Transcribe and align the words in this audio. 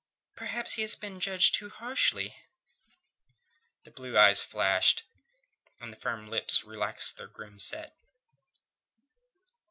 perhaps 0.33 0.73
he 0.73 0.81
has 0.81 0.95
been 0.95 1.19
judged 1.19 1.53
too 1.53 1.69
harshly." 1.69 2.35
The 3.83 3.91
blue 3.91 4.17
eyes 4.17 4.41
flashed, 4.41 5.03
and 5.79 5.93
the 5.93 5.97
firm 5.97 6.27
lips 6.27 6.63
relaxed 6.63 7.17
their 7.17 7.27
grim 7.27 7.59
set. 7.59 7.95